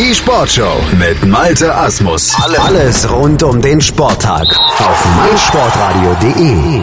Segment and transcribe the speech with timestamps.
[0.00, 2.34] Die Sportshow mit Malte Asmus.
[2.58, 4.46] Alles rund um den Sporttag
[4.78, 6.80] auf meinsportradio.de.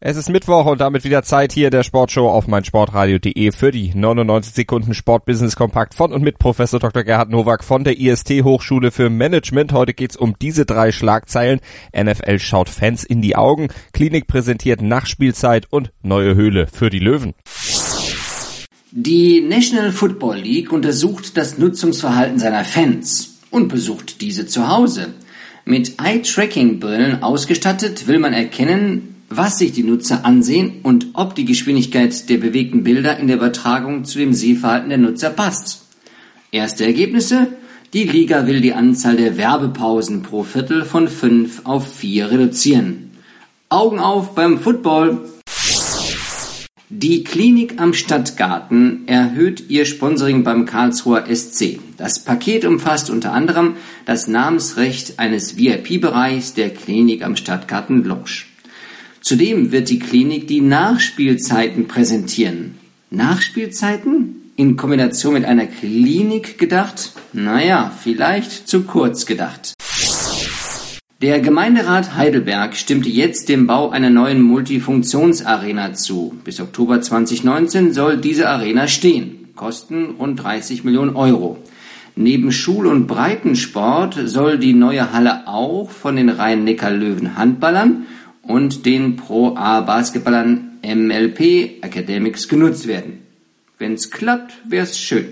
[0.00, 4.54] Es ist Mittwoch und damit wieder Zeit hier der Sportshow auf meinsportradio.de für die 99
[4.54, 7.04] Sekunden Sportbusiness Kompakt von und mit Professor Dr.
[7.04, 9.74] Gerhard Nowak von der IST Hochschule für Management.
[9.74, 11.60] Heute geht's um diese drei Schlagzeilen.
[11.94, 17.34] NFL schaut Fans in die Augen, Klinik präsentiert Nachspielzeit und neue Höhle für die Löwen.
[18.90, 25.08] Die National Football League untersucht das Nutzungsverhalten seiner Fans und besucht diese zu Hause.
[25.66, 32.30] Mit Eye-Tracking-Brillen ausgestattet will man erkennen, was sich die Nutzer ansehen und ob die Geschwindigkeit
[32.30, 35.82] der bewegten Bilder in der Übertragung zu dem Sehverhalten der Nutzer passt.
[36.50, 37.48] Erste Ergebnisse?
[37.92, 43.10] Die Liga will die Anzahl der Werbepausen pro Viertel von fünf auf vier reduzieren.
[43.68, 45.28] Augen auf beim Football!
[46.90, 51.80] Die Klinik am Stadtgarten erhöht ihr Sponsoring beim Karlsruher SC.
[51.98, 53.74] Das Paket umfasst unter anderem
[54.06, 58.44] das Namensrecht eines VIP-Bereichs der Klinik am Stadtgarten Lounge.
[59.20, 62.78] Zudem wird die Klinik die Nachspielzeiten präsentieren.
[63.10, 64.36] Nachspielzeiten?
[64.56, 67.12] In Kombination mit einer Klinik gedacht?
[67.34, 69.74] Naja, vielleicht zu kurz gedacht.
[71.20, 76.38] Der Gemeinderat Heidelberg stimmte jetzt dem Bau einer neuen Multifunktionsarena zu.
[76.44, 79.48] Bis Oktober 2019 soll diese Arena stehen.
[79.56, 81.58] Kosten rund 30 Millionen Euro.
[82.14, 88.06] Neben Schul- und Breitensport soll die neue Halle auch von den Rhein-Neckar-Löwen Handballern
[88.42, 93.26] und den Pro A Basketballern MLP Academics genutzt werden.
[93.76, 95.26] Wenn's klappt, wär's schön.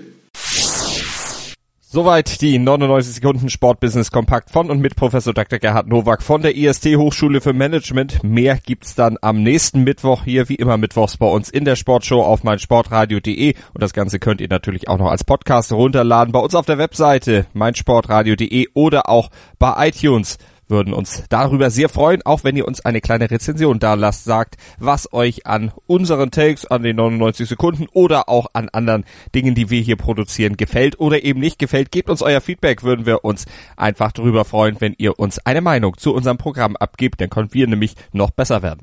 [1.97, 5.57] Soweit die 99 Sekunden Sportbusiness Kompakt von und mit Professor Dr.
[5.57, 8.23] Gerhard Nowak von der IST Hochschule für Management.
[8.23, 12.21] Mehr gibt's dann am nächsten Mittwoch hier wie immer mittwochs bei uns in der Sportshow
[12.21, 16.53] auf meinsportradio.de und das Ganze könnt ihr natürlich auch noch als Podcast runterladen bei uns
[16.53, 22.55] auf der Webseite meinsportradio.de oder auch bei iTunes würden uns darüber sehr freuen, auch wenn
[22.55, 26.95] ihr uns eine kleine Rezension da lasst, sagt, was euch an unseren Takes, an den
[26.97, 31.59] 99 Sekunden oder auch an anderen Dingen, die wir hier produzieren, gefällt oder eben nicht
[31.59, 31.91] gefällt.
[31.91, 33.45] Gebt uns euer Feedback, würden wir uns
[33.75, 37.67] einfach darüber freuen, wenn ihr uns eine Meinung zu unserem Programm abgebt, dann können wir
[37.67, 38.81] nämlich noch besser werden.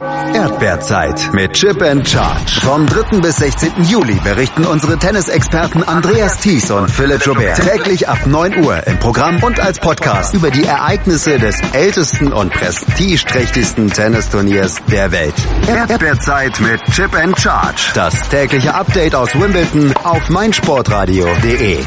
[0.00, 2.60] Erdbeerzeit mit Chip and Charge.
[2.62, 3.20] Vom 3.
[3.20, 3.84] bis 16.
[3.84, 9.42] Juli berichten unsere Tennisexperten Andreas Thies und Philipp Joubert täglich ab 9 Uhr im Programm
[9.42, 15.34] und als Podcast über die Ereignisse des ältesten und prestigeträchtigsten Tennisturniers der Welt.
[15.66, 17.90] Erdbeerzeit mit Chip and Charge.
[17.94, 21.84] Das tägliche Update aus Wimbledon auf meinsportradio.de.